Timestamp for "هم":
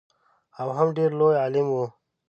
0.77-0.87